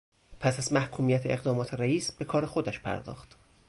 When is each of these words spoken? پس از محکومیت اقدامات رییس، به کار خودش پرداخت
پس 0.39 0.59
از 0.59 0.73
محکومیت 0.73 1.21
اقدامات 1.25 1.73
رییس، 1.73 2.11
به 2.11 2.25
کار 2.25 2.45
خودش 2.45 2.79
پرداخت 2.79 3.37